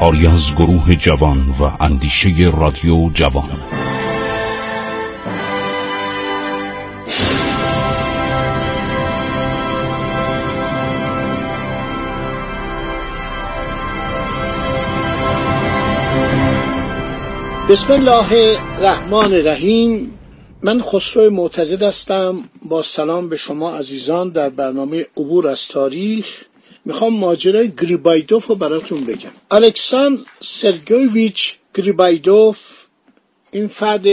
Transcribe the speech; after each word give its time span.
کاری 0.00 0.26
از 0.26 0.54
گروه 0.54 0.94
جوان 0.94 1.48
و 1.48 1.70
اندیشه 1.80 2.52
رادیو 2.60 3.10
جوان. 3.14 3.50
بسم 17.70 17.92
الله 17.92 18.58
الرحمن 18.78 19.14
الرحیم. 19.14 20.18
من 20.62 20.82
خسرو 20.82 21.30
معتزد 21.30 21.82
هستم. 21.82 22.38
با 22.68 22.82
سلام 22.82 23.28
به 23.28 23.36
شما 23.36 23.76
عزیزان 23.76 24.30
در 24.30 24.48
برنامه 24.48 25.06
عبور 25.16 25.48
از 25.48 25.68
تاریخ. 25.68 26.26
می‌خوام 26.84 27.16
ماجرای 27.16 27.70
گریبایدوف 27.70 28.46
رو 28.46 28.54
براتون 28.54 29.04
بگم. 29.04 29.30
الکساندر 29.50 30.22
سرگویویچ 30.40 31.54
گریبایدوف 31.74 32.58
این 33.50 33.68
فرد 33.68 34.06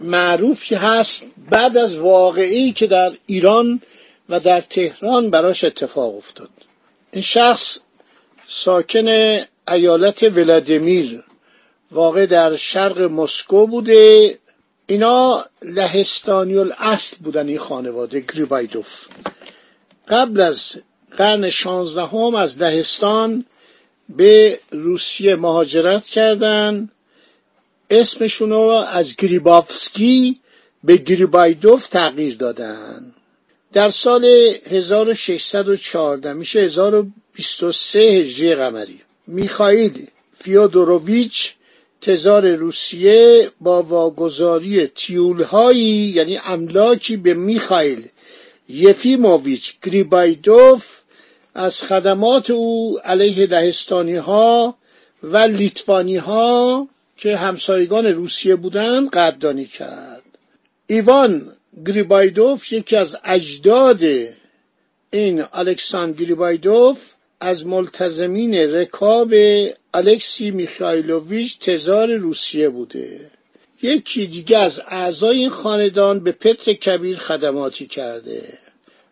معروفی 0.00 0.74
هست 0.74 1.24
بعد 1.50 1.76
از 1.76 1.98
واقعی 1.98 2.72
که 2.72 2.86
در 2.86 3.12
ایران 3.26 3.80
و 4.28 4.40
در 4.40 4.60
تهران 4.60 5.30
براش 5.30 5.64
اتفاق 5.64 6.16
افتاد. 6.16 6.50
این 7.12 7.22
شخص 7.22 7.78
ساکن 8.48 9.38
ایالت 9.68 10.22
ولادیمیر 10.22 11.24
واقع 11.90 12.26
در 12.26 12.56
شرق 12.56 13.00
مسکو 13.00 13.66
بوده. 13.66 14.38
اینا 14.86 15.44
لهستانی 15.62 16.56
الاصل 16.58 17.16
بودن 17.20 17.48
این 17.48 17.58
خانواده 17.58 18.20
گریبایدوف. 18.20 19.06
قبل 20.08 20.40
از 20.40 20.72
قرن 21.16 21.50
شانزدهم 21.50 22.34
از 22.34 22.58
لهستان 22.58 23.44
به 24.08 24.58
روسیه 24.70 25.36
مهاجرت 25.36 26.06
کردن. 26.06 26.90
اسمشون 27.90 28.50
رو 28.50 28.84
از 28.92 29.16
گریبافسکی 29.16 30.40
به 30.84 30.96
گریبایدوف 30.96 31.86
تغییر 31.86 32.36
دادن. 32.36 33.14
در 33.72 33.88
سال 33.88 34.24
1614 34.70 36.32
میشه 36.32 36.60
1023 36.60 37.98
هجری 37.98 38.54
قمری. 38.54 39.00
میخائیل 39.26 40.06
فیودوروویچ 40.38 41.52
تزار 42.00 42.54
روسیه 42.54 43.50
با 43.60 43.82
واگذاری 43.82 44.86
تیولهایی 44.86 46.12
یعنی 46.14 46.40
املاکی 46.46 47.16
به 47.16 47.34
میخائیل 47.34 48.08
یفیموویچ 48.68 49.74
گریبایدوف 49.82 51.01
از 51.54 51.82
خدمات 51.82 52.50
او 52.50 52.98
علیه 53.04 53.46
لهستانی 53.46 54.16
ها 54.16 54.76
و 55.22 55.36
لیتوانی 55.36 56.16
ها 56.16 56.88
که 57.16 57.36
همسایگان 57.36 58.06
روسیه 58.06 58.56
بودند 58.56 59.10
قدردانی 59.10 59.66
کرد. 59.66 60.22
ایوان 60.86 61.52
گریبایدوف 61.86 62.72
یکی 62.72 62.96
از 62.96 63.16
اجداد 63.24 64.02
این 65.10 65.44
الکساندر 65.52 66.24
گریبایدوف 66.24 67.02
از 67.40 67.66
ملتزمین 67.66 68.54
رکاب 68.54 69.34
الکسی 69.94 70.50
میخایلوویچ 70.50 71.58
تزار 71.58 72.14
روسیه 72.14 72.68
بوده. 72.68 73.30
یکی 73.82 74.26
دیگه 74.26 74.58
از 74.58 74.82
اعضای 74.88 75.38
این 75.38 75.50
خاندان 75.50 76.20
به 76.20 76.32
پتر 76.32 76.72
کبیر 76.72 77.18
خدماتی 77.18 77.86
کرده. 77.86 78.58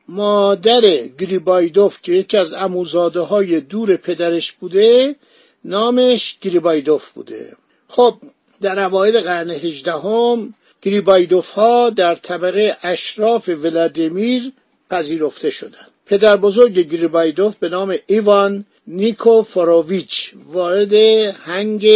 مادر 0.09 0.81
گریبایدوف 1.19 1.99
که 2.03 2.12
یکی 2.12 2.37
از 2.37 2.53
اموزاده 2.53 3.21
های 3.21 3.61
دور 3.61 3.97
پدرش 3.97 4.53
بوده 4.53 5.16
نامش 5.65 6.38
گریبایدوف 6.41 7.11
بوده. 7.11 7.56
خب 7.88 8.15
در 8.62 8.78
اوایل 8.78 9.21
قرن 9.21 9.50
هجدهم 9.50 10.55
گریبایدوف 10.83 11.49
ها 11.49 11.91
در 11.91 12.15
طبقه 12.15 12.77
اشراف 12.83 13.49
ولادیمیر 13.49 14.53
پذیرفته 14.91 15.50
شدند. 15.50 15.91
پدر 16.06 16.37
بزرگ 16.37 16.72
گریبایدوف 16.72 17.56
به 17.56 17.69
نام 17.69 17.97
ایوان 18.06 18.65
نیکو 18.87 19.43
فاروویچ 19.43 20.33
وارد 20.44 20.93
هنگ 21.33 21.87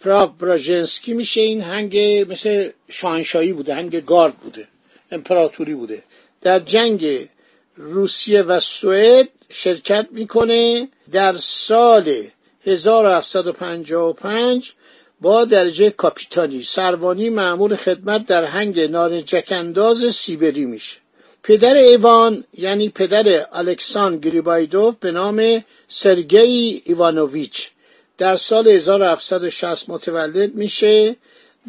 پراو 0.00 0.26
براژنسکی 0.26 1.14
میشه. 1.14 1.40
این 1.40 1.60
هنگ 1.60 1.96
مثل 2.30 2.70
شاهنشاهی 2.88 3.52
بوده 3.52 3.74
هنگ 3.74 4.04
گارد 4.04 4.34
بوده 4.34 4.68
امپراتوری 5.10 5.74
بوده. 5.74 6.02
در 6.42 6.58
جنگ 6.58 7.28
روسیه 7.76 8.42
و 8.42 8.60
سوئد 8.60 9.28
شرکت 9.48 10.06
می‌کنه. 10.10 10.88
در 11.12 11.36
سال 11.36 12.24
1755 12.64 14.72
با 15.20 15.44
درجه 15.44 15.90
کاپیتانی. 15.90 16.62
سروانی 16.62 17.30
معمول 17.30 17.76
خدمت 17.76 18.26
در 18.26 18.44
هنگ 18.44 18.80
نارنجکانداز 18.80 20.14
سیبری 20.14 20.64
میشه. 20.64 20.96
پدر 21.42 21.74
ایوان 21.74 22.44
یعنی 22.58 22.88
پدر 22.88 23.46
الکسان 23.52 24.18
گریبایدوف 24.18 24.94
به 25.00 25.12
نام 25.12 25.64
سرگئی 25.88 26.82
ایوانوویچ. 26.84 27.70
در 28.18 28.36
سال 28.36 28.68
1760 28.68 29.90
متولد 29.90 30.54
میشه. 30.54 31.16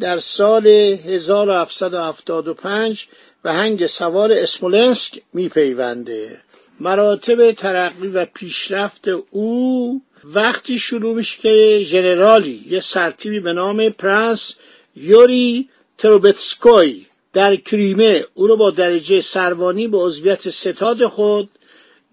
در 0.00 0.18
سال 0.18 0.66
1775 0.66 3.08
و 3.44 3.52
هنگ 3.52 3.86
سوار 3.86 4.32
اسمولنسک 4.32 5.22
میپیونده. 5.32 6.40
مراتب 6.80 7.52
ترقی 7.52 8.08
و 8.08 8.24
پیشرفت 8.24 9.08
او 9.30 10.02
وقتی 10.24 10.78
شروع 10.78 11.14
میشه 11.14 11.38
که 11.42 11.80
ژنرالی 11.84 12.64
یه 12.68 12.80
سرتیبی 12.80 13.40
به 13.40 13.52
نام 13.52 13.88
پرنس 13.88 14.54
یوری 14.96 15.68
تروبتسکوی 15.98 17.06
در 17.32 17.56
کریمه 17.56 18.24
او 18.34 18.46
را 18.46 18.56
با 18.56 18.70
درجه 18.70 19.20
سروانی 19.20 19.88
به 19.88 19.98
عضویت 19.98 20.48
ستاد 20.48 21.06
خود 21.06 21.50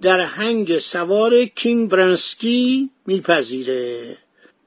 در 0.01 0.19
هنگ 0.19 0.77
سوار 0.77 1.45
کینگ 1.45 1.89
برنسکی 1.89 2.89
میپذیره. 3.05 4.17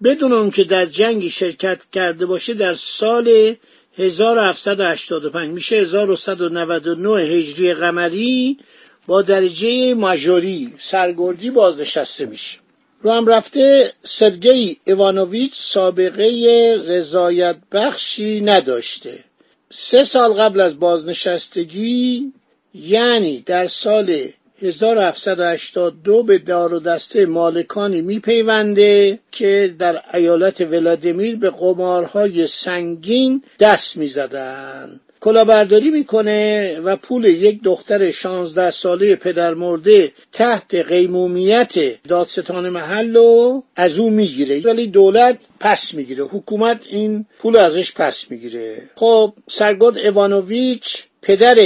بدون 0.03 0.51
که 0.51 0.65
در 0.65 0.87
جنگی 0.87 1.31
شرکت 1.31 1.83
کرده 1.93 2.27
باشه 2.27 2.55
در 2.55 2.75
سال 2.75 3.55
1785 3.99 5.51
میشه 5.51 5.77
1199 5.77 7.23
هجری 7.23 7.75
قمری 7.75 8.59
با 9.07 9.23
درجه 9.23 9.95
ماژوری 9.95 10.75
سرگردی 10.79 11.51
بازنشسته 11.51 12.27
میشه. 12.27 12.59
رو 13.01 13.13
هم 13.13 13.27
رفته 13.27 13.93
سرگئی 14.03 14.77
ایوانوویچ 14.85 15.53
سابقه 15.55 16.83
رضایت 16.87 17.57
بخشی 17.73 18.41
نداشته. 18.41 19.25
سه 19.71 20.05
سال 20.05 20.33
قبل 20.33 20.61
از 20.61 20.79
بازنشستگی 20.79 22.33
یعنی 22.75 23.41
در 23.41 23.67
سال 23.67 24.29
1782 24.63 26.23
به 26.23 26.39
دار 26.39 26.75
و 26.75 26.81
دسته 26.81 27.27
مالکانی 27.27 28.01
میپیونده 28.01 29.19
که 29.33 29.75
در 29.79 30.01
ایالت 30.15 30.61
ولادیمیر 30.61 31.37
به 31.37 31.51
قمارهای 31.51 32.47
سنگین 32.47 33.43
دست 33.61 33.97
می‌زدند 33.97 35.01
کلاهبرداری 35.21 35.91
می‌کنه 35.91 36.81
و 36.81 36.97
پول 36.97 37.25
یک 37.25 37.63
دختر 37.63 38.11
شانزده 38.11 38.71
ساله 38.71 39.17
پدر 39.17 39.55
مرده 39.55 40.13
تحت 40.33 40.75
قیمومیت 40.75 42.03
دادستان 42.09 42.69
محل 42.69 43.15
رو 43.15 43.65
از 43.77 43.99
او 43.99 44.11
می‌گیره. 44.11 44.61
ولی 44.61 44.87
دولت 44.87 45.39
پس 45.61 45.95
می‌گیره. 45.95 46.25
حکومت 46.25 46.87
این 46.91 47.27
پول 47.39 47.57
ازش 47.57 47.93
پس 47.93 48.31
می‌گیره. 48.31 48.83
خب 48.95 49.33
سرگرد 49.49 49.99
ایوانوویچ 49.99 51.03
پدر 51.23 51.57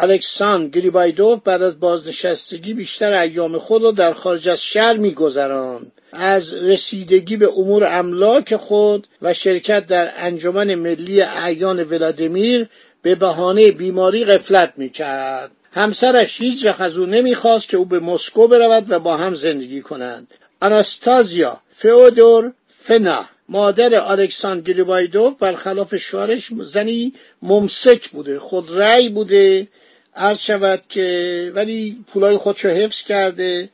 الکساندر 0.00 0.68
گریبایدوف 0.68 1.40
بعد 1.44 1.62
از 1.62 1.80
بازنشستگی 1.80 2.74
بیشتر 2.74 3.12
ایام 3.12 3.58
خود 3.58 3.82
را 3.82 3.90
در 3.90 4.12
خارج 4.12 4.48
از 4.48 4.62
شهر 4.62 4.96
میگذراند. 4.96 5.92
از 6.12 6.54
رسیدگی 6.54 7.36
به 7.36 7.48
امور 7.58 7.84
املاک 7.98 8.56
خود 8.56 9.06
و 9.22 9.34
شرکت 9.34 9.86
در 9.86 10.12
انجمن 10.16 10.74
ملی 10.74 11.22
اعیان 11.22 11.82
ولادیمیر 11.82 12.66
به 13.02 13.14
بهانه 13.14 13.70
بیماری 13.70 14.24
غفلت 14.24 14.72
می‌کرد. 14.76 15.50
همسرش 15.72 16.40
هیچ 16.40 16.66
وقت 16.66 16.80
از 16.80 16.98
او 16.98 17.06
نمی‌خواست 17.06 17.68
که 17.68 17.76
او 17.76 17.84
به 17.84 18.00
مسکو 18.00 18.48
برود 18.48 18.86
و 18.88 18.98
با 18.98 19.16
هم 19.16 19.34
زندگی 19.34 19.80
کنند. 19.80 20.34
آناستازیا 20.60 21.60
فئودور 21.70 22.52
فنا 22.78 23.24
مادر 23.48 24.10
الکساندر 24.10 24.72
گریبایدوف 24.72 25.34
برخلاف 25.38 25.96
شوهرش 25.96 26.50
زنی 26.60 27.12
ممسک 27.42 28.08
بوده 28.08 28.38
خود 28.38 28.70
رأی 28.78 29.08
بوده 29.08 29.68
عرض 30.16 30.38
شود 30.38 30.82
که 30.88 31.52
ولی 31.54 32.04
پولای 32.12 32.36
خودشو 32.36 32.68
حفظ 32.68 33.02
کرده 33.02 33.68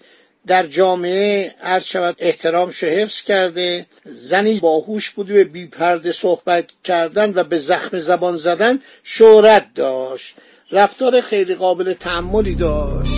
در 0.47 0.67
جامعه 0.67 1.55
عرض 1.62 1.85
شود 1.85 2.17
احترامش 2.19 2.85
حفظ 2.85 3.21
کرده 3.21 3.87
زنی 4.05 4.61
باهوش 4.61 5.11
بوده 5.11 5.35
به 5.35 5.44
بیپرده 5.44 6.12
صحبت 6.12 6.65
کردن 6.85 7.33
و 7.35 7.44
به 7.44 7.59
زخم 7.59 7.99
زبان 7.99 8.37
زدن 8.37 8.79
شهرت 9.05 9.67
داشت 9.75 10.35
رفتار 10.73 11.21
خیلی 11.21 11.55
قابل 11.55 11.93
تعملی 11.93 12.55
داشت. 12.55 13.12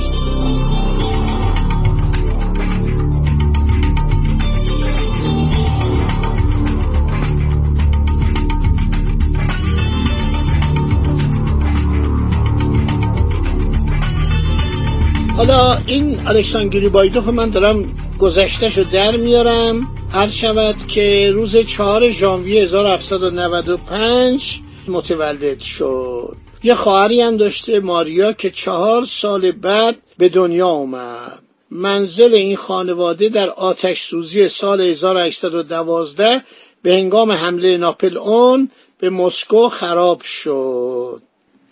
حالا 15.37 15.79
این 15.87 16.27
الکساندری 16.27 16.89
بایدوف 16.89 17.29
من 17.29 17.51
دارم 17.51 17.95
گذشتش 18.19 18.79
رو 18.79 18.85
در 18.85 19.17
میارم. 19.17 19.95
هر 20.13 20.29
شود 20.29 20.87
که 20.89 21.31
روز 21.35 21.57
4 21.57 22.11
ژانویه 22.11 22.63
1795 22.63 24.61
متولد 24.89 25.61
شد. 25.61 26.37
یه 26.63 26.75
خواهری 26.75 27.21
هم 27.21 27.37
داشته 27.37 27.81
ماریا 27.81 28.33
که 28.33 28.51
چهار 28.51 29.05
سال 29.05 29.53
بعد 29.53 29.97
به 30.19 30.29
دنیا 30.29 30.69
اومد. 30.69 31.43
منزل 31.71 32.35
این 32.35 32.57
خانواده 32.57 33.29
در 33.29 33.51
آتش 33.51 34.03
سوزی 34.03 34.49
سال 34.49 34.81
1812 34.81 36.43
به 36.83 36.93
هنگام 36.93 37.33
حمله 37.33 37.77
ناپل 37.77 38.19
اون 38.19 38.71
به 38.99 39.11
مسکو 39.11 39.69
خراب 39.69 40.23
شد. 40.23 41.23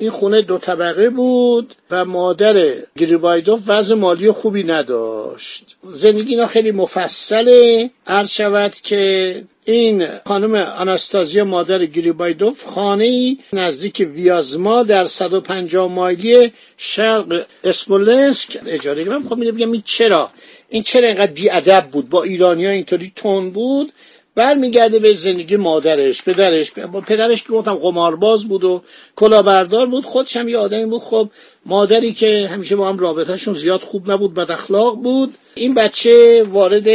این 0.03 0.11
خونه 0.11 0.43
دو 0.43 0.59
طبقه 0.59 1.11
بود 1.11 1.75
و 1.91 2.05
مادر 2.05 2.75
گریبایدوف 2.97 3.61
وضع 3.67 3.95
مالی 3.95 4.31
خوبی 4.31 4.63
نداشت. 4.63 5.77
زندگی 5.93 6.31
اینا 6.31 6.47
خیلی 6.47 6.71
مفصله. 6.71 7.91
عرض 8.07 8.31
شود 8.31 8.75
که 8.75 9.45
این 9.65 10.07
خانم 10.27 10.55
آناستازیا 10.55 11.45
مادر 11.45 11.87
گریبایدوف 11.87 12.65
خانه 12.65 13.37
نزدیک 13.53 14.09
ویازما 14.15 14.83
در 14.83 15.05
150 15.05 15.93
مایلی 15.93 16.53
شرق 16.77 17.47
اسمولنسک 17.65 18.61
اجاره 18.67 19.05
من 19.05 19.23
خب 19.23 19.51
بگم 19.51 19.73
این 19.73 19.83
چرا؟ 19.85 20.31
این 20.69 20.83
چرا 20.83 21.07
اینقدر 21.07 21.33
بیادب 21.33 21.89
بود؟ 21.93 22.09
با 22.09 22.23
ایرانی 22.23 22.67
اینطوری 22.67 23.13
تون 23.17 23.51
بود؟ 23.51 23.93
برمیگرده 24.35 24.99
به 24.99 25.13
زندگی 25.13 25.57
مادرش 25.57 26.23
پدرش. 26.23 26.73
پدرش 27.07 27.43
که 27.43 27.49
گفتم 27.49 27.75
قمارباز 27.75 28.45
بود 28.45 28.65
و 28.65 28.83
کلاهبردار 29.17 29.87
بود. 29.87 30.05
خودش 30.05 30.37
هم 30.37 30.49
یه 30.49 30.59
آدمی 30.59 30.87
بود. 30.87 31.03
خب 31.03 31.31
مادری 31.67 32.13
که 32.13 32.49
همیشه 32.53 32.77
با 32.77 32.89
هم 32.89 32.99
رابطهشون 32.99 33.55
زیاد 33.55 33.81
خوب 33.81 34.11
نبود 34.11 34.35
بد 34.35 34.51
اخلاق 34.51 34.97
بود. 34.97 35.35
این 35.55 35.75
بچه 35.75 36.45
وارد 36.51 36.89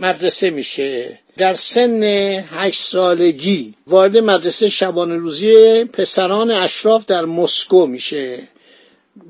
مدرسه 0.00 0.50
میشه. 0.50 1.18
در 1.36 1.54
سن 1.54 2.02
هشت 2.50 2.82
سالگی 2.82 3.74
وارد 3.86 4.18
مدرسه 4.18 4.68
شبانه 4.68 5.16
روزی 5.16 5.84
پسران 5.84 6.50
اشراف 6.50 7.06
در 7.06 7.24
مسکو 7.24 7.86
میشه. 7.86 8.38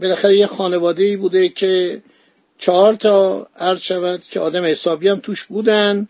بالاخره 0.01 0.37
یه 0.37 0.47
خانواده 0.47 1.17
بوده 1.17 1.49
که 1.49 2.03
چهار 2.59 2.95
تا 2.95 3.47
عرض 3.57 3.81
شود 3.81 4.21
که 4.31 4.41
آدم 4.41 4.65
حسابی 4.65 5.09
هم 5.09 5.21
توش 5.21 5.45
بودن. 5.45 6.09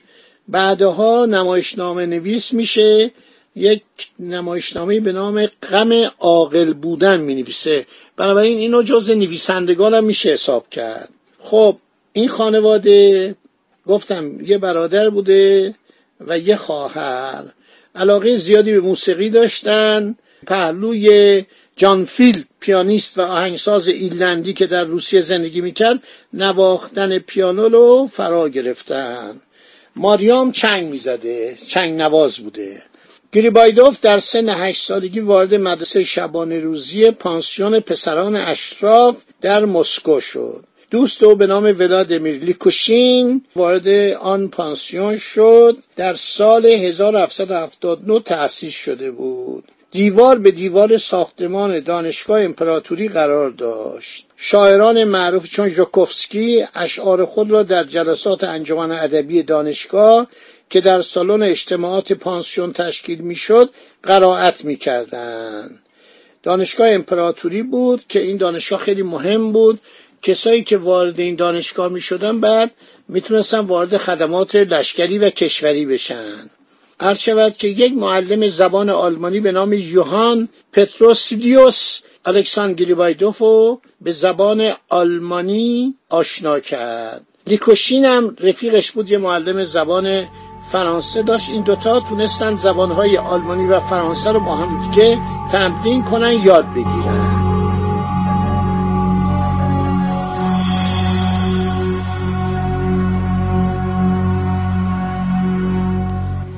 بعدها 0.53 1.27
نمایشنامه 1.27 2.07
نویس 2.07 2.53
میشه. 2.53 3.11
یک 3.57 3.83
نمایشنامه 4.21 5.01
به 5.01 5.13
نام 5.13 5.47
غم 5.47 5.93
عاقل 6.21 6.73
بودن 6.73 7.21
می 7.21 7.35
نویسه 7.35 7.87
بنابراین 8.17 8.59
اینو 8.59 8.83
جز 8.83 9.11
نویسندگان 9.11 9.95
هم 9.95 10.05
میشه 10.05 10.31
حساب 10.31 10.69
کرد. 10.71 11.09
خب 11.39 11.77
این 12.13 12.29
خانواده 12.29 13.35
گفتم 13.87 14.41
یه 14.41 14.59
برادر 14.59 15.11
بوده 15.11 15.75
و 16.21 16.39
یه 16.39 16.57
خواهر. 16.57 17.45
علاقه 17.95 18.37
زیادی 18.37 18.73
به 18.73 18.81
موسیقی 18.81 19.31
داشتن. 19.31 20.17
پهلوی 20.47 21.45
جان 21.77 22.05
فیلد 22.05 22.45
پیانیست 22.61 23.19
و 23.19 23.21
آهنگساز 23.21 23.89
ایرلندی 23.89 24.53
که 24.53 24.67
در 24.67 24.85
روسیه 24.85 25.21
زندگی 25.21 25.61
می‌کرد 25.61 26.03
نواختن 26.33 27.19
پیانو 27.19 27.69
رو 27.69 28.09
فرا 28.13 28.49
گرفتن. 28.49 29.41
ماریام 29.97 30.53
چنگ 30.53 30.91
می‌زده 30.91 31.56
چنگ 31.69 32.00
نواز 32.00 32.37
بوده. 32.37 32.83
گریبایدوف 33.33 34.00
در 34.00 34.19
سن 34.19 34.49
هشت 34.49 34.87
سالگی 34.87 35.21
وارد 35.21 35.55
مدرسه 35.55 36.05
شبانه 36.05 36.59
روزی 36.59 37.11
پانسیون 37.11 37.81
پسران 37.81 38.37
اشراف 38.37 39.17
در 39.41 39.65
مسکو 39.65 40.21
شد. 40.21 40.65
دوست 40.91 41.23
او 41.23 41.37
به 41.37 41.47
نام 41.47 41.65
ولادیمیر 41.65 42.39
لیکوشین 42.39 43.44
وارد 43.56 43.89
آن 44.15 44.49
پانسیون 44.49 45.17
شد. 45.17 45.79
در 45.97 46.15
سال 46.15 46.67
1779 46.67 48.21
تأسیس 48.21 48.75
شده 48.75 49.11
بود. 49.11 49.65
دیوار 49.91 50.39
به 50.39 50.50
دیوار 50.50 50.99
ساختمان 50.99 51.81
دانشگاه 51.81 52.41
امپراتوری 52.41 53.09
قرار 53.09 53.50
داشت. 53.50 54.27
شاعران 54.44 55.05
معروف 55.05 55.49
چون 55.49 55.69
ژوکوفسکی 55.69 56.65
اشعار 56.75 57.25
خود 57.25 57.50
را 57.50 57.62
در 57.62 57.85
جلسات 57.85 58.44
انجمن 58.44 58.91
ادبی 58.91 59.43
دانشگاه 59.43 60.27
که 60.71 60.81
در 60.81 61.00
سالن 61.03 61.43
اجتماعات 61.43 62.12
پانسیون 62.12 62.73
تشکیل 62.73 63.19
می‌شد 63.19 63.71
قرائت 64.03 64.65
می‌کردند. 64.65 65.79
دانشگاه 66.43 66.89
امپراتوری 66.89 67.62
بود 67.62 68.05
که 68.09 68.21
این 68.21 68.37
دانشگاه 68.37 68.79
خیلی 68.79 69.03
مهم 69.03 69.53
بود. 69.53 69.81
کسایی 70.23 70.62
که 70.62 70.77
وارد 70.77 71.21
این 71.21 71.35
دانشگاه 71.35 71.89
می 71.89 72.00
شدن 72.00 72.41
بعد 72.41 72.71
می‌تونستن 73.09 73.59
وارد 73.59 73.97
خدمات 73.97 74.56
لشکری 74.56 75.19
و 75.19 75.31
کشوری 75.31 75.87
بشن. 75.87 76.50
عرض 77.00 77.19
شود 77.19 77.56
که 77.56 77.69
یک 77.69 77.93
معلم 77.93 78.49
زبان 78.49 78.91
آلمانی 78.91 79.41
به 79.41 79.53
نام 79.53 79.73
یوهان 79.73 80.49
پتروسیدیوس 80.73 81.99
الکساندر 82.25 82.75
گریبایدوف 82.75 83.43
به 84.01 84.13
زبان 84.13 84.73
آلمانی 84.89 85.95
آشنا 86.11 86.61
کرد. 86.61 87.27
لیکوشین 87.47 88.05
هم 88.05 88.37
رفیقش 88.41 88.91
بود 88.91 89.11
یه 89.11 89.19
معلم 89.19 89.65
زبان 89.65 90.25
فرانسه 90.73 91.23
داشت. 91.23 91.51
این 91.51 91.63
دوتا 91.63 92.01
تونستن 92.01 92.57
زبانهای 92.57 93.19
آلمانی 93.19 93.67
و 93.67 93.81
فرانسه 93.81 94.32
رو 94.32 94.41
با 94.41 94.55
هم 94.55 94.91
دیگه 94.91 95.19
تمرین 95.53 96.05
کنن 96.05 96.32
یاد 96.44 96.67
بگیرن. 96.70 97.43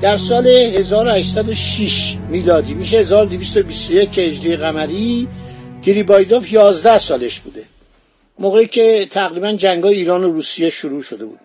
در 0.01 0.17
سال 0.17 0.47
1806 0.47 2.17
میلادی 2.29 2.73
میشه 2.73 2.97
1221 2.97 4.19
هجری 4.19 4.55
قمری 4.55 5.27
گریبایدوف 5.85 6.53
11 6.53 6.97
سالش 6.97 7.39
بوده. 7.39 7.63
موقعی 8.39 8.67
که 8.67 9.07
تقریبا 9.11 9.51
جنگای 9.51 9.95
ایران 9.95 10.23
و 10.23 10.31
روسیه 10.31 10.69
شروع 10.69 11.01
شده 11.01 11.25
بود. 11.25 11.39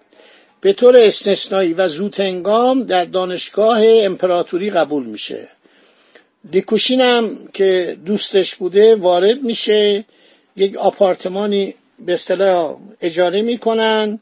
به 0.60 0.72
طور 0.72 0.96
استثنایی 0.96 1.72
و 1.72 1.88
زودهنگام 1.88 2.82
در 2.82 3.04
دانشگاه 3.04 3.78
امپراتوری 3.82 4.70
قبول 4.70 5.06
میشه. 5.06 5.48
دیکوشین 6.50 7.00
هم 7.00 7.38
که 7.52 7.96
دوستش 8.06 8.54
بوده 8.54 8.96
وارد 8.96 9.42
میشه. 9.42 10.04
یک 10.56 10.76
آپارتمانی 10.76 11.74
به 12.06 12.14
اصطلاح 12.14 12.76
اجاره 13.00 13.42
می‌کنن. 13.42 14.20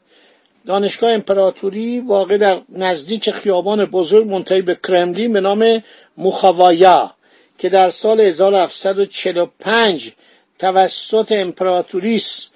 دانشگاه 0.65 1.11
امپراتوری 1.11 1.99
واقع 1.99 2.37
در 2.37 2.61
نزدیک 2.69 3.31
خیابان 3.31 3.85
بزرگ 3.85 4.27
منتهی 4.27 4.61
به 4.61 4.77
کرملین 4.87 5.33
به 5.33 5.39
نام 5.39 5.83
موخاوایا. 6.17 7.15
که 7.59 7.69
در 7.69 7.89
سال 7.89 8.21
1745 8.21 10.11
توسط 10.59 11.31
امپراتوریس 11.31 12.47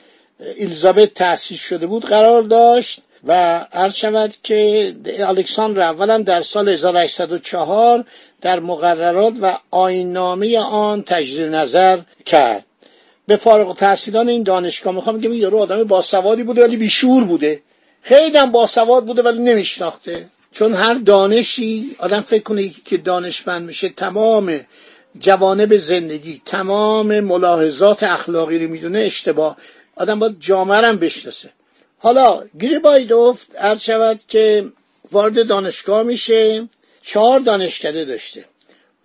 الیزابت 0.60 1.14
تأسیس 1.14 1.60
شده 1.60 1.88
بود 1.88 2.06
قرار 2.06 2.44
داشت 2.44 3.02
و 3.24 3.60
عرض 3.74 3.96
شود 3.96 4.34
که 4.44 4.96
الکساندر 5.20 5.82
اولا 5.82 6.18
در 6.18 6.42
سال 6.42 6.70
1804 6.70 8.06
در 8.42 8.60
مقررات 8.60 9.34
و 9.42 9.58
آینامه 9.72 10.60
آن 10.60 11.04
تجدید 11.04 11.56
نظر 11.56 12.00
کرد. 12.26 12.66
به 13.28 13.36
فارغ 13.36 13.78
تحصیلان 13.78 14.30
این 14.30 14.44
دانشگاه 14.44 14.96
می‌خوام 14.96 15.18
بگم 15.18 15.34
یارو 15.34 15.58
آدم 15.58 15.84
باسوادی 15.84 16.44
بوده 16.44 16.64
ولی 16.64 16.78
بیشور 16.78 17.24
بوده. 17.24 17.62
خیلی 18.02 18.38
هم 18.38 18.52
باسواد 18.52 19.06
بوده 19.06 19.22
ولی 19.22 19.40
نمیشناخته. 19.40 20.26
چون 20.52 20.74
هر 20.74 20.94
دانشی 20.94 21.96
آدم 22.00 22.22
فکر 22.22 22.44
کنه 22.44 22.70
که 22.86 22.98
دانشمند 22.98 23.64
میشه 23.68 23.90
تمام 23.90 24.60
جوانب 25.20 25.76
زندگی 25.76 26.42
تمام 26.46 27.20
ملاحظات 27.20 28.04
اخلاقی 28.04 28.60
رو 28.60 28.72
می‌دونه 28.72 29.00
اشتباه. 29.00 29.58
آدم 29.96 30.20
باید 30.20 30.40
جامعه 30.40 30.88
هم 30.88 30.98
بشناسه. 30.98 31.50
حالا 31.98 32.44
گریبایدوف 32.60 33.42
عرض 33.58 33.82
شود 33.82 34.20
که 34.28 34.66
وارد 35.12 35.48
دانشگاه 35.48 36.04
میشه 36.04 36.70
چهار 37.02 37.40
دانشکده 37.40 38.06
داشته. 38.06 38.46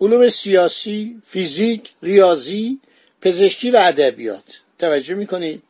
علوم 0.01 0.29
سیاسی، 0.29 1.21
فیزیک، 1.27 1.89
ریاضی، 2.03 2.79
پزشکی 3.21 3.71
و 3.71 3.77
ادبیات. 3.77 4.43
توجه 4.79 5.13
می‌کنید 5.13 5.63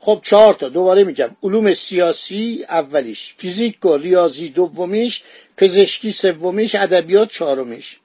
خب 0.00 0.20
چهار 0.22 0.54
تا. 0.54 0.68
دوباره 0.68 1.04
میگم. 1.04 1.36
علوم 1.42 1.72
سیاسی 1.72 2.64
اولیش. 2.68 3.34
فیزیک 3.36 3.84
و 3.84 3.96
ریاضی 3.96 4.48
دومیش. 4.48 5.22
پزشکی 5.56 6.12
سومیش. 6.12 6.74
ادبیات 6.74 7.30
چهارمیش. 7.30 7.98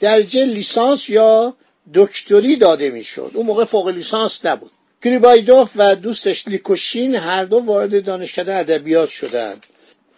درجه 0.00 0.44
لیسانس 0.44 1.08
یا 1.08 1.54
دکتری 1.94 2.56
داده 2.56 2.90
می‌شد. 2.90 3.30
اون 3.34 3.46
موقع 3.46 3.64
فوق 3.64 3.88
لیسانس 3.88 4.46
نبود. 4.46 4.70
گریبایدوف 5.02 5.70
و 5.76 5.96
دوستش 5.96 6.48
لیکوشین 6.48 7.14
هر 7.14 7.44
دو 7.44 7.58
وارد 7.58 8.04
دانشکده 8.04 8.54
ادبیات 8.54 9.08
شدند. 9.08 9.66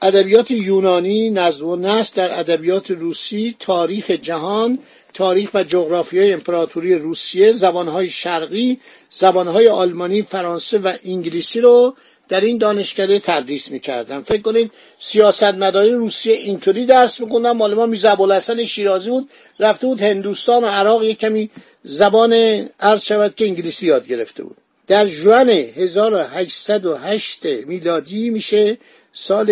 ادبیات 0.02 0.50
یونانی 0.50 1.30
نظم 1.30 1.66
و 1.66 1.76
نسل 1.76 2.12
در 2.16 2.40
ادبیات 2.40 2.90
روسی 2.90 3.56
تاریخ 3.58 4.10
جهان 4.10 4.78
تاریخ 5.14 5.50
و 5.54 5.64
جغرافیای 5.64 6.32
امپراتوری 6.32 6.94
روسیه 6.94 7.52
زبانهای 7.52 8.08
شرقی 8.08 8.80
زبانهای 9.10 9.68
آلمانی 9.68 10.22
فرانسه 10.22 10.78
و 10.78 10.92
انگلیسی 11.04 11.60
رو 11.60 11.96
در 12.30 12.40
این 12.40 12.58
دانشکده 12.58 13.18
تدریس 13.18 13.70
می‌کردن 13.70 14.20
فکر 14.20 14.42
کنید 14.42 14.72
سیاستمداری 14.98 15.92
روسیه 15.92 16.34
اینطوری 16.34 16.86
درس 16.86 17.20
می‌کنن 17.20 17.50
مال 17.50 17.74
ما 17.74 17.86
میرزا 17.86 18.10
ابوالحسن 18.10 18.64
شیرازی 18.64 19.10
بود. 19.10 19.30
رفته 19.60 19.86
بود 19.86 20.02
هندوستان 20.02 20.64
و 20.64 20.66
عراق 20.66 21.04
یک 21.04 21.18
کمی 21.18 21.50
زبان 21.82 22.32
عرض 22.80 23.02
شود 23.02 23.34
که 23.34 23.46
انگلیسی 23.46 23.86
یاد 23.86 24.06
گرفته 24.06 24.42
بود. 24.42 24.56
در 24.86 25.06
جوان 25.06 25.48
1808 25.48 27.46
میلادی 27.46 28.30
میشه 28.30 28.78
سال 29.12 29.50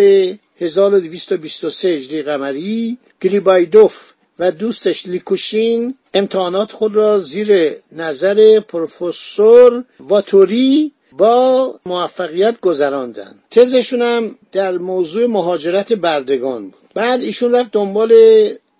1223 0.59 1.89
هجری 1.89 2.21
قمری 2.21 2.97
گریبایدوف 3.21 4.13
و 4.39 4.51
دوستش 4.51 5.07
لیکوشین 5.07 5.95
امتحانات 6.13 6.71
خود 6.71 6.95
را 6.95 7.19
زیر 7.19 7.75
نظر 7.91 8.59
پروفسور 8.59 9.83
واتوری 9.99 10.91
با 11.19 11.79
موفقیت 11.85 12.59
گذراندن. 12.59 13.35
تزشون 13.51 14.01
هم 14.01 14.37
در 14.51 14.77
موضوع 14.77 15.25
مهاجرت 15.25 15.93
بردگان 15.93 16.63
بود. 16.63 16.89
بعد 16.93 17.21
ایشون 17.21 17.55
رفت 17.55 17.71
دنبال 17.71 18.13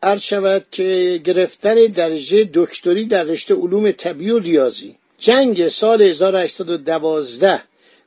عرض 0.03 0.21
شود 0.21 0.65
که 0.71 1.21
گرفتن 1.23 1.75
درجه 1.75 2.49
دکتری 2.53 3.05
در 3.05 3.23
رشته 3.23 3.55
علوم 3.55 3.91
طبیعی 3.91 4.31
و 4.31 4.39
ریاضی. 4.39 4.95
جنگ 5.17 5.67
سال 5.67 6.01
1812 6.01 7.61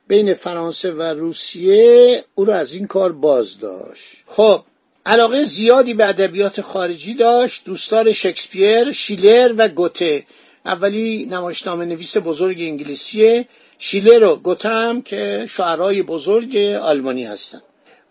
بین 0.07 0.33
فرانسه 0.33 0.91
و 0.91 1.01
روسیه 1.01 2.23
او 2.35 2.45
را 2.45 2.55
از 2.55 2.73
این 2.73 2.87
کار 2.87 3.11
باز 3.11 3.59
داشت. 3.59 4.17
خب 4.25 4.61
علاقه 5.05 5.43
زیادی 5.43 5.93
به 5.93 6.07
ادبیات 6.07 6.61
خارجی 6.61 7.13
داشت 7.13 7.65
دوستان 7.65 8.11
شکسپیر 8.11 8.91
شیلر 8.91 9.53
و 9.57 9.67
گوته. 9.67 10.23
اولی 10.65 11.25
نمایشنامه 11.31 11.85
نویس 11.85 12.17
بزرگ 12.17 12.57
انگلیسیه 12.59 13.47
شیلر 13.77 14.23
و 14.23 14.35
گوته 14.35 14.69
هم 14.69 15.01
که 15.01 15.45
شعرهای 15.49 16.01
بزرگ 16.01 16.57
آلمانی 16.81 17.23
هستند 17.23 17.61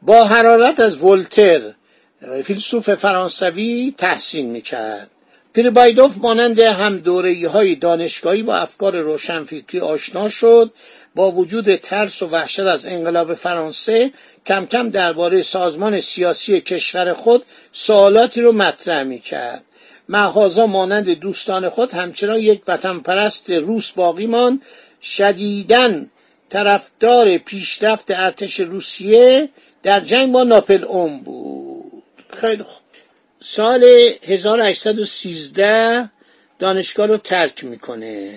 با 0.02 0.24
حرارت 0.24 0.80
از 0.80 1.02
ولتر 1.02 1.60
فیلسوف 2.44 2.94
فرانسوی 2.94 3.94
تحسین 3.98 4.50
می‌کرد. 4.50 5.10
گریبایدوف 5.54 6.18
مانند 6.18 6.58
هم 6.58 6.98
دوره 6.98 7.48
های 7.48 7.74
دانشگاهی 7.74 8.42
با 8.42 8.56
افکار 8.56 9.00
روشنفکری 9.00 9.80
آشنا 9.80 10.28
شد 10.28 10.72
با 11.14 11.30
وجود 11.30 11.76
ترس 11.76 12.22
و 12.22 12.26
وحشت 12.26 12.60
از 12.60 12.86
انقلاب 12.86 13.34
فرانسه 13.34 14.12
کم 14.46 14.66
کم 14.66 14.90
درباره 14.90 15.42
سازمان 15.42 16.00
سیاسی 16.00 16.60
کشور 16.60 17.12
خود 17.12 17.44
سوالاتی 17.72 18.40
رو 18.40 18.52
مطرح 18.52 19.02
می 19.02 19.18
کرد 19.18 19.64
محازا 20.08 20.66
مانند 20.66 21.10
دوستان 21.10 21.68
خود 21.68 21.92
همچنان 21.92 22.38
یک 22.38 22.62
وطن 22.68 22.98
پرست 22.98 23.50
روس 23.50 23.90
باقی 23.90 24.26
ماند. 24.26 24.62
شدیدن 25.02 26.10
طرفدار 26.50 27.38
پیشرفت 27.38 28.10
ارتش 28.10 28.60
روسیه 28.60 29.48
در 29.82 30.00
جنگ 30.00 30.32
با 30.32 30.42
ناپل 30.44 30.84
اون 30.84 31.20
بود. 31.20 32.02
خیلی 32.40 32.62
خوب. 32.62 32.82
سال 33.40 33.84
1813 34.26 36.10
دانشگاه 36.58 37.06
رو 37.06 37.16
ترک 37.16 37.64
می‌کنه. 37.64 38.34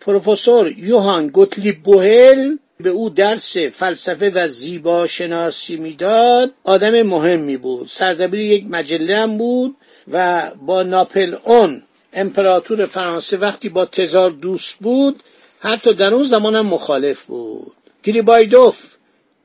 پروفسور 0.00 0.74
یوهان 0.78 1.28
گوتلیب 1.28 1.82
بوهل 1.82 2.56
به 2.80 2.90
او 2.90 3.10
درس 3.10 3.56
فلسفه 3.56 4.30
و 4.30 4.48
زیبا 4.48 5.06
شناسی 5.06 5.76
می‌داد. 5.76 6.52
آدم 6.64 7.02
مهمی 7.02 7.56
بود. 7.56 7.88
سردبیر 7.88 8.40
یک 8.40 8.66
مجله 8.70 9.16
هم 9.16 9.38
بود. 9.38 9.76
و 10.12 10.50
با 10.66 10.82
ناپل 10.82 11.36
اون 11.44 11.82
امپراتور 12.12 12.86
فرانسه 12.86 13.36
وقتی 13.36 13.68
با 13.68 13.84
تزار 13.84 14.30
دوست 14.30 14.74
بود 14.74 15.22
حتی 15.60 15.94
در 15.94 16.14
اون 16.14 16.24
زمان 16.24 16.54
هم 16.54 16.66
مخالف 16.66 17.22
بود. 17.22 17.72
گریبایدوف 18.02 18.78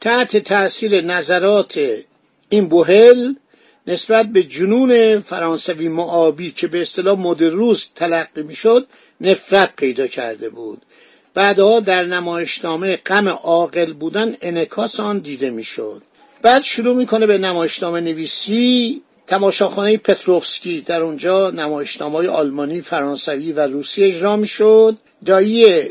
تحت 0.02 0.38
تاثیر 0.38 1.02
نظرات 1.02 1.80
این 2.50 2.68
بوهل 2.68 3.34
نسبت 3.88 4.26
به 4.26 4.44
جنون 4.44 5.20
فرانسوی 5.20 5.88
معابی 5.88 6.52
که 6.52 6.68
به 6.68 6.82
اصطلاح 6.82 7.20
مدروس 7.20 7.90
تلقی 7.96 8.44
می‌شد 8.44 8.88
نفرت 9.22 9.76
پیدا 9.76 10.08
کرده 10.08 10.50
بود. 10.50 10.82
بعدها 11.34 11.80
در 11.80 12.06
نمایشنامه 12.06 12.96
غم 12.96 13.30
عاقل 13.30 13.94
بودن 13.94 14.36
انکاس 14.42 15.00
آن 15.00 15.20
دیده 15.20 15.50
می‌شد. 15.50 16.02
بعد 16.42 16.62
شروع 16.62 16.96
می‌کنه 16.96 17.26
به 17.28 17.38
نمایشنامه 17.38 18.02
نویسی 18.02 19.02
تماشاخانه 19.28 19.98
پتروفسکی 19.98 20.82
در 20.82 21.02
اونجا 21.02 21.50
نمایشنامه 21.50 22.30
آلمانی 22.30 22.82
فرانسوی 22.82 23.52
و 23.52 23.60
روسی 23.60 24.04
اجرا 24.04 24.36
می‌شد 24.36 24.98
دایی 25.26 25.86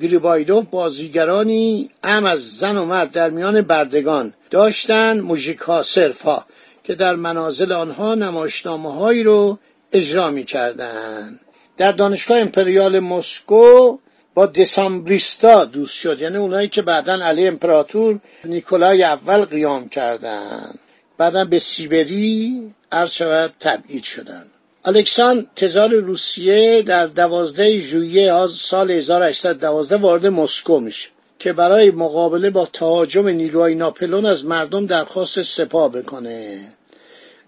گریبایدوف 0.00 0.64
بازیگرانی 0.70 1.90
ام 2.04 2.24
از 2.24 2.50
زن 2.50 2.76
و 2.76 2.84
مرد 2.84 3.12
در 3.12 3.30
میان 3.30 3.60
بردگان 3.60 4.34
داشتن 4.50 5.20
موژیکا 5.20 5.82
سرفا 5.82 6.44
که 6.84 6.94
در 6.94 7.14
منازل 7.14 7.72
آنها 7.72 8.14
نمایشنامه 8.14 8.92
هایی 8.92 9.22
رو 9.22 9.58
اجرا 9.92 10.30
می 10.30 10.44
کردن. 10.44 11.40
در 11.76 11.92
دانشگاه 11.92 12.38
امپریال 12.38 13.00
مسکو 13.00 13.98
با 14.34 14.46
دسامبریستا 14.46 15.64
دوست 15.64 15.94
شد 15.94 16.20
یعنی 16.20 16.36
اونایی 16.36 16.68
که 16.68 16.82
بعدا 16.82 17.12
علی 17.12 17.46
امپراتور 17.46 18.18
نیکولای 18.44 19.02
اول 19.02 19.44
قیام 19.44 19.88
کردند 19.88 20.78
بعدا 21.18 21.44
به 21.44 21.58
سیبری 21.58 22.62
عرض 22.92 23.10
شود 23.10 23.54
تبعید 23.60 24.02
شدند 24.02 24.50
الکسان 24.84 25.46
تزار 25.56 25.94
روسیه 25.94 26.82
در 26.82 27.06
دوازده 27.06 27.80
ژوئیه 27.80 28.46
سال 28.46 28.90
1812 28.90 29.96
وارد 29.96 30.26
مسکو 30.26 30.80
میشه 30.80 31.08
که 31.38 31.52
برای 31.52 31.90
مقابله 31.90 32.50
با 32.50 32.68
تهاجم 32.72 33.28
نیروهای 33.28 33.74
ناپلون 33.74 34.26
از 34.26 34.44
مردم 34.44 34.86
درخواست 34.86 35.42
سپاه 35.42 35.92
بکنه. 35.92 36.60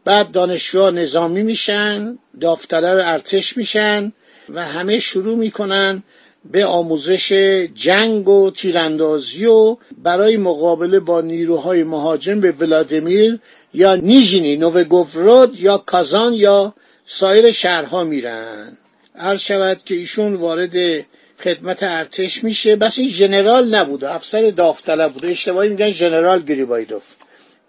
بعد 0.04 0.30
دانشجوها 0.30 0.90
نظامی 0.90 1.42
میشن 1.42 2.18
داوطلب 2.40 2.98
ارتش 3.04 3.56
میشن 3.56 4.12
و 4.48 4.64
همه 4.64 4.98
شروع 4.98 5.36
می‌کنن 5.36 6.02
به 6.44 6.66
آموزش 6.66 7.32
جنگ 7.74 8.28
و 8.28 8.50
تیراندازی 8.50 9.46
و 9.46 9.76
برای 9.98 10.36
مقابله 10.36 11.00
با 11.00 11.20
نیروهای 11.20 11.84
مهاجم 11.84 12.40
به 12.40 12.52
ولادیمیر 12.52 13.38
یا 13.74 13.94
نیژینی 13.94 14.56
نوگوفرود 14.56 15.60
یا 15.60 15.78
کازان 15.78 16.34
یا 16.34 16.74
سایر 17.06 17.50
شهرها 17.50 18.04
میرن. 18.04 18.78
هر 19.14 19.36
شود 19.36 19.84
که 19.84 19.94
ایشون 19.94 20.34
وارد 20.34 21.06
خدمت 21.44 21.82
ارتش 21.82 22.44
میشه. 22.44 22.76
بس 22.76 22.98
این 22.98 23.08
ژنرال 23.08 23.74
نبوده 23.74 24.14
افسر 24.14 24.50
داوطلب 24.50 25.12
بوده. 25.12 25.28
اشتباهی 25.28 25.68
میگن 25.68 25.90
ژنرال 25.90 26.42
گریبایدوف. 26.42 27.04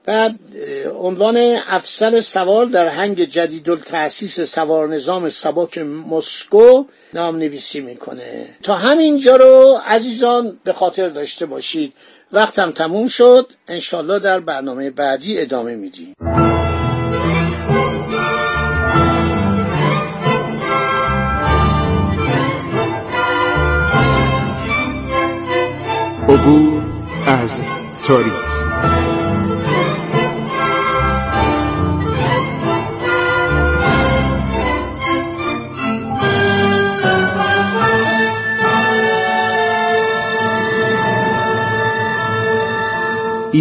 بعد 0.05 0.39
عنوان 0.99 1.37
افسر 1.67 2.21
سوار 2.21 2.65
در 2.65 2.87
هنگ 2.87 3.23
جدید 3.23 3.83
تأسیس 3.83 4.39
سوار 4.39 4.87
نظام 4.87 5.29
سباک 5.29 5.77
مسکو 5.77 6.85
نام 7.13 7.35
نویسی 7.35 7.79
می‌کنه. 7.79 8.45
تا 8.63 8.75
همینجا 8.75 9.35
رو 9.35 9.77
عزیزان 9.87 10.59
به 10.63 10.73
خاطر 10.73 11.09
داشته 11.09 11.45
باشید. 11.45 11.93
وقتم 12.31 12.71
تموم 12.71 13.07
شد. 13.07 13.51
انشالله 13.67 14.19
در 14.19 14.39
برنامه 14.39 14.89
بعدی 14.89 15.39
ادامه 15.39 15.75
میدیم. 15.75 16.13
عبور 26.29 26.81
از 27.27 27.61
تاریخ 28.07 28.50